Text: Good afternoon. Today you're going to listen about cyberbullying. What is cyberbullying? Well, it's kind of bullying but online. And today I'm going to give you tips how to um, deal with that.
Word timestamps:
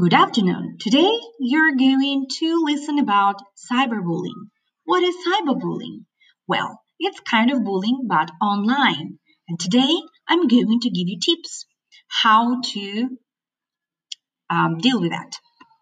Good 0.00 0.14
afternoon. 0.14 0.78
Today 0.80 1.10
you're 1.40 1.76
going 1.76 2.26
to 2.38 2.62
listen 2.64 2.98
about 3.00 3.36
cyberbullying. 3.70 4.48
What 4.84 5.02
is 5.02 5.14
cyberbullying? 5.26 6.06
Well, 6.48 6.80
it's 6.98 7.20
kind 7.20 7.50
of 7.50 7.64
bullying 7.64 8.06
but 8.08 8.30
online. 8.40 9.18
And 9.46 9.60
today 9.60 9.94
I'm 10.26 10.48
going 10.48 10.80
to 10.80 10.88
give 10.88 11.06
you 11.06 11.18
tips 11.20 11.66
how 12.08 12.62
to 12.72 13.08
um, 14.48 14.78
deal 14.78 15.02
with 15.02 15.10
that. 15.10 15.32